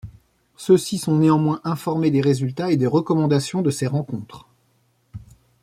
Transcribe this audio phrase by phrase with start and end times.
[0.57, 4.49] Ceux-ci sont néanmoins informés des résultats et des recommandations de ces rencontres.